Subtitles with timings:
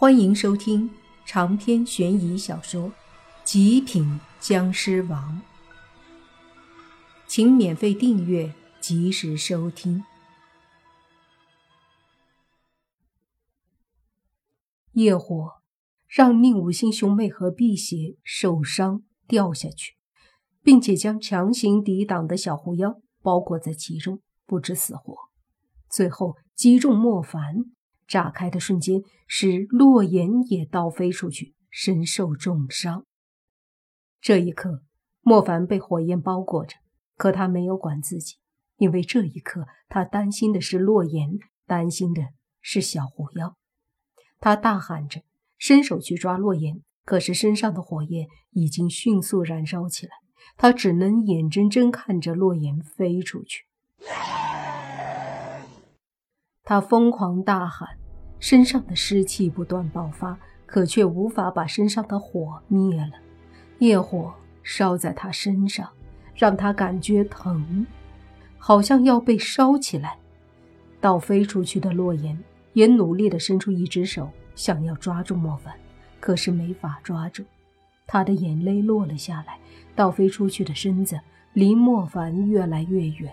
[0.00, 0.88] 欢迎收听
[1.26, 2.82] 长篇悬疑小说
[3.42, 5.42] 《极品僵尸王》，
[7.26, 10.04] 请免费订阅，及时收听。
[14.92, 15.54] 业火
[16.06, 19.96] 让宁武星兄妹和辟邪受伤掉下去，
[20.62, 25.16] 并且将强行抵挡的小狐妖包裹在其中，不知死活。
[25.90, 27.72] 最后击中莫凡。
[28.08, 33.04] 炸开的瞬间，使洛言也倒飞出去，身受重伤。
[34.20, 34.82] 这一刻，
[35.20, 36.74] 莫凡被火焰包裹着，
[37.16, 38.36] 可他没有管自己，
[38.78, 42.22] 因为这一刻他担心的是洛言，担心的
[42.62, 43.56] 是小狐妖。
[44.40, 45.22] 他大喊着，
[45.58, 50.12] 伸手去抓洛言，可是身上的火焰已经迅速燃烧起来，
[50.56, 53.66] 他只能眼睁睁看着洛言飞出去。
[56.68, 57.88] 他疯狂大喊，
[58.38, 63.12] 身上的湿气不断爆发，可却无法把身上的火灭了。
[63.78, 65.88] 业火烧在他身上，
[66.34, 67.86] 让他感觉疼，
[68.58, 70.18] 好像要被烧起来。
[71.00, 72.38] 倒飞出去的洛言
[72.74, 75.72] 也努力地伸出一只手，想要抓住莫凡，
[76.20, 77.42] 可是没法抓住。
[78.06, 79.58] 他的眼泪落了下来，
[79.96, 81.18] 倒飞出去的身子
[81.54, 83.32] 离莫凡越来越远。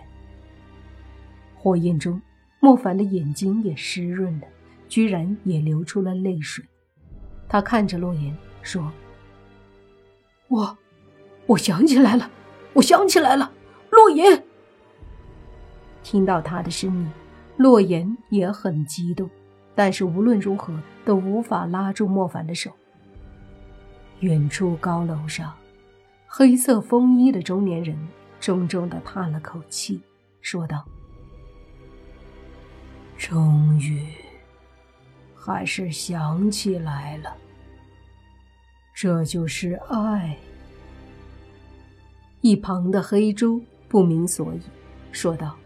[1.54, 2.18] 火焰中。
[2.60, 4.46] 莫凡的眼睛也湿润了，
[4.88, 6.64] 居然也流出了泪水。
[7.48, 8.90] 他看着洛言说
[10.48, 10.76] ：“我，
[11.46, 12.30] 我想起来了，
[12.72, 13.52] 我想起来了，
[13.90, 14.42] 洛言。”
[16.02, 17.10] 听到他的声音，
[17.56, 19.30] 洛言也很激动，
[19.74, 20.72] 但是无论如何
[21.04, 22.70] 都无法拉住莫凡的手。
[24.20, 25.52] 远处高楼上，
[26.26, 27.96] 黑色风衣的中年人
[28.40, 30.00] 重重的叹了口气，
[30.40, 30.84] 说道。
[33.28, 34.06] 终于，
[35.34, 37.36] 还是想起来了。
[38.94, 40.38] 这就是爱。
[42.40, 44.60] 一旁的黑猪不明所以，
[45.10, 45.58] 说道：“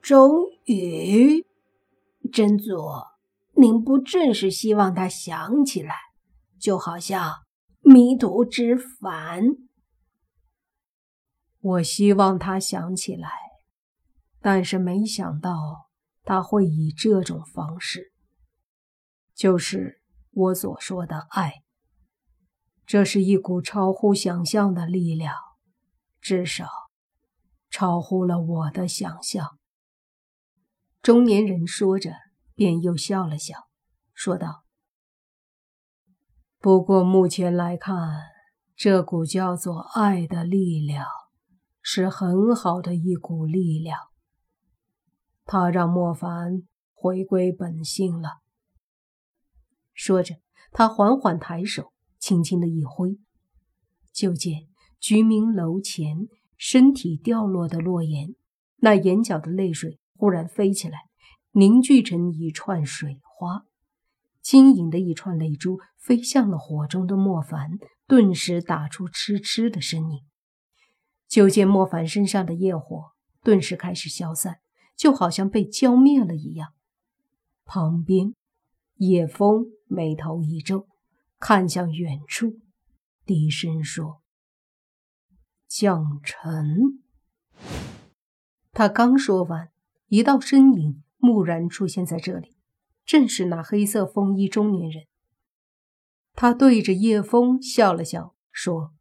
[0.00, 0.30] 终
[0.66, 1.44] 于，
[2.32, 2.78] 真祖，
[3.54, 5.96] 您不正是希望他想起来，
[6.60, 7.32] 就好像
[7.80, 9.42] 迷途知返？
[11.60, 13.28] 我希望他想起来，
[14.40, 15.85] 但是没想到。”
[16.26, 18.12] 他会以这种方式，
[19.32, 21.62] 就是我所说的爱。
[22.84, 25.32] 这是一股超乎想象的力量，
[26.20, 26.68] 至少
[27.70, 29.56] 超乎了我的想象。
[31.00, 32.12] 中年人说着，
[32.56, 33.68] 便又笑了笑，
[34.12, 34.64] 说道
[36.58, 38.20] ：“不过目前来看，
[38.74, 41.06] 这股叫做爱的力量，
[41.80, 43.96] 是很好的一股力量。”
[45.46, 48.40] 他让莫凡回归本性了。
[49.94, 50.34] 说着，
[50.72, 53.18] 他缓缓抬手，轻轻的一挥，
[54.12, 54.66] 就见
[54.98, 58.34] 居民楼前身体掉落的洛言，
[58.78, 60.98] 那眼角的泪水忽然飞起来，
[61.52, 63.64] 凝聚成一串水花，
[64.42, 70.24] 晶莹的一串泪珠飞向了火中的莫凡，顿时打出嗤嗤的声音。
[71.28, 73.12] 就见莫凡身上的业火
[73.42, 74.58] 顿时开始消散。
[74.96, 76.72] 就好像被浇灭了一样。
[77.64, 78.34] 旁边，
[78.96, 80.88] 叶枫眉头一皱，
[81.38, 82.60] 看向远处，
[83.24, 84.22] 低声说
[85.68, 87.02] ：“将臣。”
[88.72, 89.70] 他刚说完，
[90.08, 92.56] 一道身影蓦然出现在这里，
[93.04, 95.06] 正是那黑色风衣中年人。
[96.34, 98.92] 他对着叶枫笑了笑，说：“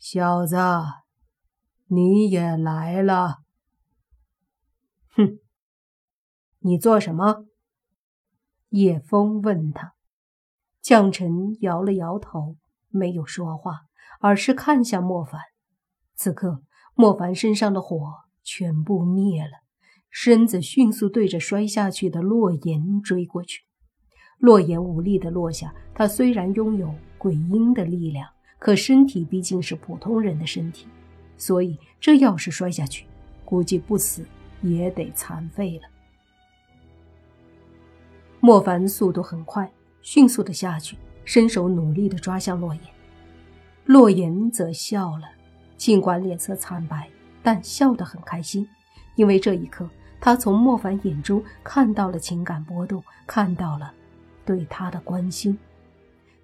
[0.00, 0.56] 小子，
[1.86, 3.43] 你也来了。”
[5.16, 5.38] 哼，
[6.60, 7.46] 你做什么？
[8.70, 9.94] 叶枫问他。
[10.82, 12.56] 将臣摇了摇头，
[12.88, 13.86] 没有说话，
[14.20, 15.40] 而是看向莫凡。
[16.14, 16.62] 此刻，
[16.94, 17.98] 莫凡身上的火
[18.42, 19.62] 全部灭了，
[20.10, 23.62] 身子迅速对着摔下去的洛言追过去。
[24.38, 25.74] 洛言无力的落下。
[25.94, 28.28] 他虽然拥有鬼婴的力量，
[28.58, 30.86] 可身体毕竟是普通人的身体，
[31.38, 33.06] 所以这要是摔下去，
[33.44, 34.26] 估计不死。
[34.64, 35.88] 也得残废了。
[38.40, 39.70] 莫凡速度很快，
[40.02, 42.82] 迅速的下去，伸手努力的抓向洛言。
[43.84, 45.28] 洛言则笑了，
[45.76, 47.08] 尽管脸色惨白，
[47.42, 48.66] 但笑得很开心，
[49.14, 49.88] 因为这一刻
[50.20, 53.92] 他从莫凡眼中看到了情感波动，看到了
[54.44, 55.58] 对他的关心。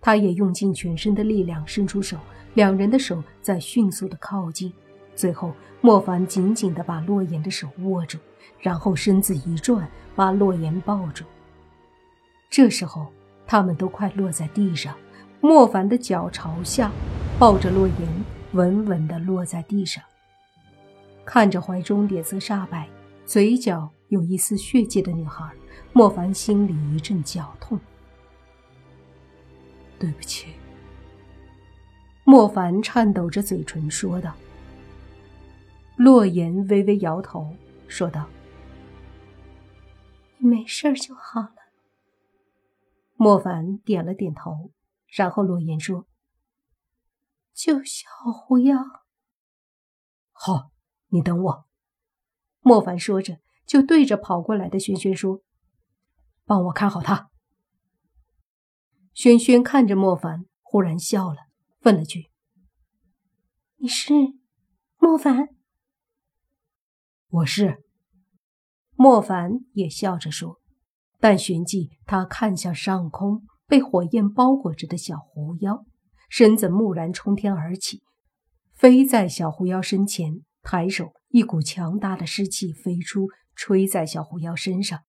[0.03, 2.17] 他也用尽全身的力量伸出手，
[2.55, 4.73] 两人的手在迅速的靠近。
[5.21, 5.53] 最后，
[5.83, 8.17] 莫凡紧紧地把洛言的手握住，
[8.59, 9.87] 然后身子一转，
[10.17, 11.27] 把洛言抱住。
[12.49, 13.13] 这时候，
[13.47, 14.97] 他们都快落在地上，
[15.43, 16.91] 莫凡的脚朝下，
[17.39, 20.03] 抱着洛言，稳稳地落在地上。
[21.27, 22.89] 看着怀中脸色煞白、
[23.27, 25.45] 嘴角有一丝血迹的女孩，
[25.93, 27.79] 莫凡心里一阵绞痛。
[29.99, 30.47] 对不起，
[32.25, 34.33] 莫凡颤抖着嘴唇说道。
[36.03, 37.55] 洛言微微摇头，
[37.87, 38.27] 说道
[40.41, 41.57] ：“你没事就好了。”
[43.17, 44.73] 莫凡点了点头，
[45.09, 46.07] 然后洛言说
[47.53, 48.79] ：“救小狐妖。”
[50.33, 50.71] 好，
[51.09, 51.67] 你等我。
[52.61, 55.43] 莫凡说着，就对着跑过来的轩轩说
[56.47, 57.31] ：“帮我看好他。”
[59.13, 61.49] 轩轩看着莫凡，忽然笑了，
[61.83, 62.31] 问了句
[63.77, 64.15] ：“你是
[64.97, 65.57] 莫凡
[67.31, 67.83] ？”“我是。”
[68.97, 70.61] 莫凡也笑着说。
[71.23, 75.85] 但旋即，他看向上空被火焰包裹着的小狐妖，
[76.31, 78.03] 身子蓦然冲天而起，
[78.73, 85.01] 飞在小狐妖身前，抬手，一股强大的湿气飞出，吹在小狐妖身上。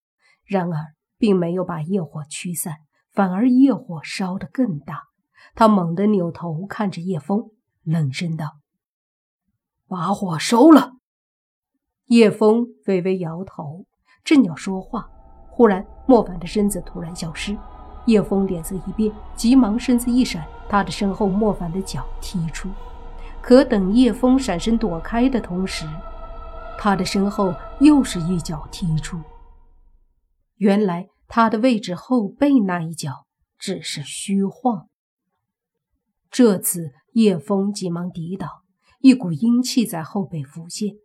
[0.43, 2.75] 然而，并没有把业火驱散，
[3.13, 5.03] 反而业火烧得更大。
[5.55, 7.51] 他猛地扭头看着叶枫，
[7.83, 8.59] 冷声道
[9.87, 10.97] ：“把火收了。”
[12.11, 13.85] 叶枫微微摇头，
[14.25, 15.09] 正要说话。
[15.49, 17.57] 忽然，莫凡的身子突然消失，
[18.05, 22.69] 叶枫脸色一变，急忙身子一闪，他的身后莫凡的脚踢出。
[23.41, 25.87] 可等叶枫闪身躲开的同时，
[26.77, 29.17] 他的身后又是一脚踢出。
[30.57, 33.25] 原来他的位置后背那一脚
[33.57, 34.89] 只是虚晃。
[36.29, 38.49] 这次叶枫急忙抵挡，
[38.99, 40.95] 一股阴气在后背浮现。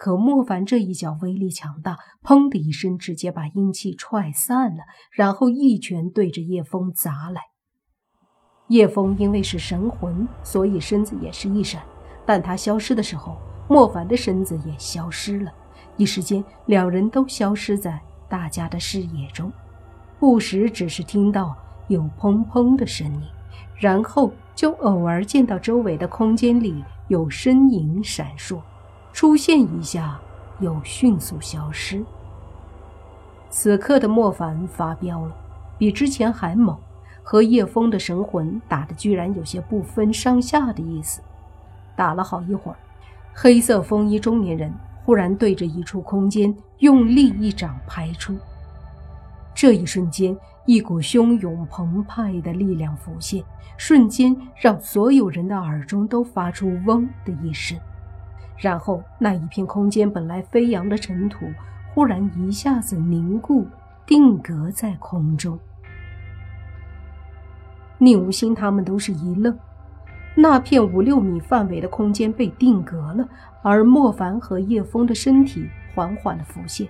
[0.00, 7.42] 可莫凡这一脚威力强大，砰的一声，直接把阴气踹散了，然后一拳对着叶枫砸来。
[8.68, 11.82] 叶枫因为是神魂，所以身子也是一闪，
[12.24, 13.36] 但他消失的时候，
[13.68, 15.52] 莫凡的身子也消失了。
[15.98, 19.52] 一时间，两人都消失在大家的视野中，
[20.18, 21.54] 不时只是听到
[21.88, 23.22] 有砰砰的声音，
[23.76, 28.62] 然后就偶尔见到周围的空间里有身影闪烁。
[29.12, 30.18] 出现一下，
[30.60, 32.04] 又迅速消失。
[33.50, 35.32] 此刻的莫凡发飙了，
[35.76, 36.78] 比之前还猛，
[37.22, 41.20] 和叶枫的神魂打的居然有些不分上下的意思。
[41.96, 42.78] 打了好一会儿，
[43.34, 44.72] 黑色风衣中年人
[45.04, 48.36] 忽然对着一处空间用力一掌拍出，
[49.54, 53.42] 这一瞬间，一股汹涌澎湃的力量浮现，
[53.76, 57.76] 瞬间让所有人的耳中都发出“嗡”的一声。
[58.60, 61.46] 然后，那一片空间本来飞扬的尘土，
[61.94, 63.66] 忽然一下子凝固、
[64.04, 65.58] 定格在空中。
[67.96, 69.58] 宁无心他们都是一愣，
[70.34, 73.26] 那片五六米范围的空间被定格了，
[73.62, 76.86] 而莫凡和叶枫的身体缓缓的浮现，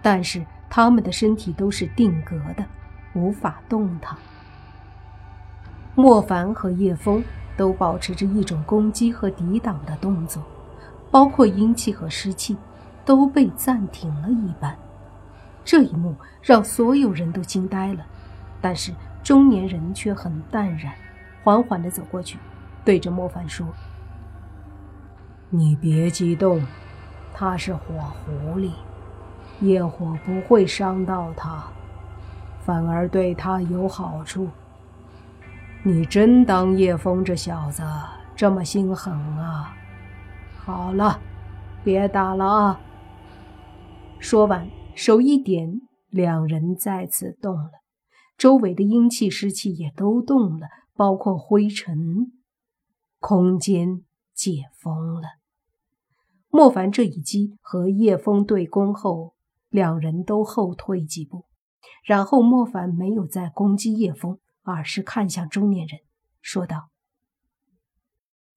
[0.00, 2.64] 但是他们的身体都是定格的，
[3.14, 4.16] 无法动弹。
[5.96, 7.20] 莫凡和叶枫
[7.56, 10.40] 都保持着一种攻击和抵挡的动作。
[11.10, 12.56] 包括阴气和湿气
[13.04, 14.76] 都被暂停了一般，
[15.64, 18.04] 这一幕让所有人都惊呆了。
[18.60, 18.92] 但是
[19.22, 20.92] 中年人却很淡然，
[21.42, 22.38] 缓缓地走过去，
[22.84, 23.66] 对着莫凡说
[25.48, 26.62] ：“你别激动，
[27.32, 27.80] 他是火
[28.24, 28.72] 狐狸，
[29.60, 31.62] 业火不会伤到他，
[32.60, 34.48] 反而对他有好处。
[35.82, 37.82] 你真当叶枫这小子
[38.36, 39.74] 这么心狠啊？”
[40.68, 41.18] 好了，
[41.82, 42.80] 别打了啊！
[44.18, 47.70] 说完，手一点，两人再次动了，
[48.36, 52.30] 周围的阴气、湿气也都动了，包括灰尘。
[53.18, 55.22] 空间解封了。
[56.50, 59.32] 莫凡这一击和叶枫对攻后，
[59.70, 61.46] 两人都后退几步，
[62.04, 66.00] 然后莫凡没有再攻击叶枫，而是看向中年人，
[66.42, 66.90] 说道：“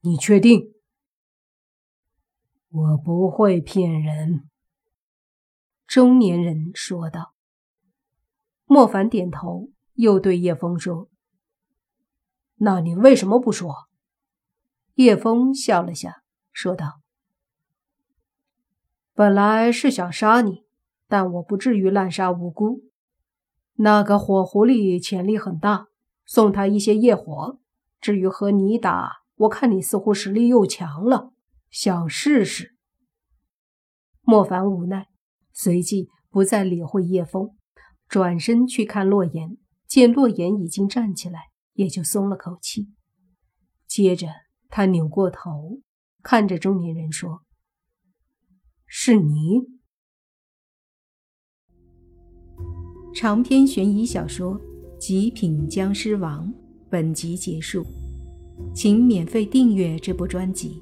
[0.04, 0.74] 你确定？”
[2.74, 4.50] 我不会骗人，
[5.86, 7.34] 中年人说道。
[8.66, 11.10] 莫凡点头，又对叶枫说
[12.60, 13.90] ：“那你为什么不说？”
[14.96, 16.24] 叶枫笑了下，
[16.54, 17.02] 说道
[19.14, 20.64] ：“本来是想杀你，
[21.10, 22.84] 但我不至于滥杀无辜。
[23.74, 25.88] 那个火狐狸潜力很大，
[26.26, 27.60] 送他一些业火。
[28.00, 31.31] 至于和你打，我看你似乎实力又强了。”
[31.72, 32.76] 想试试？
[34.22, 35.08] 莫凡无奈，
[35.54, 37.56] 随即不再理会叶枫，
[38.08, 42.90] 转身去看洛言，见洛言已经站起来，也就松了口气。
[43.88, 44.28] 接着，
[44.70, 45.80] 他扭过头，
[46.22, 47.44] 看着中年人说
[48.86, 49.62] ：“是你。”
[53.16, 54.60] 长篇悬疑小说
[54.98, 56.48] 《极品僵尸王》
[56.90, 57.86] 本集结束，
[58.76, 60.82] 请免费订阅这部专辑，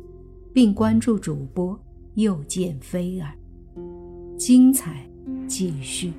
[0.53, 1.79] 并关注主播
[2.15, 3.33] 又见菲儿，
[4.37, 5.09] 精彩
[5.47, 6.11] 继续。